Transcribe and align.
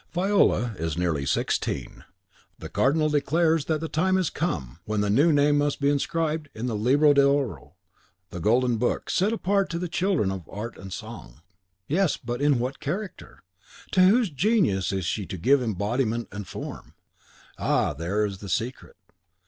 Viola 0.13 0.73
is 0.79 0.97
nearly 0.97 1.27
sixteen. 1.27 2.03
The 2.57 2.69
Cardinal 2.69 3.07
declares 3.07 3.65
that 3.65 3.81
the 3.81 3.87
time 3.87 4.17
is 4.17 4.31
come 4.31 4.79
when 4.85 5.01
the 5.01 5.11
new 5.11 5.31
name 5.31 5.59
must 5.59 5.79
be 5.79 5.91
inscribed 5.91 6.49
in 6.55 6.65
the 6.65 6.75
Libro 6.75 7.13
d'Oro, 7.13 7.75
the 8.31 8.39
Golden 8.39 8.77
Book 8.77 9.11
set 9.11 9.31
apart 9.31 9.69
to 9.69 9.77
the 9.77 9.87
children 9.87 10.31
of 10.31 10.49
Art 10.49 10.75
and 10.75 10.91
Song. 10.91 11.41
Yes, 11.87 12.17
but 12.17 12.41
in 12.41 12.57
what 12.57 12.79
character? 12.79 13.43
to 13.91 14.01
whose 14.01 14.31
genius 14.31 14.91
is 14.91 15.05
she 15.05 15.27
to 15.27 15.37
give 15.37 15.61
embodiment 15.61 16.29
and 16.31 16.47
form? 16.47 16.95
Ah, 17.59 17.93
there 17.93 18.25
is 18.25 18.39
the 18.39 18.49
secret! 18.49 18.95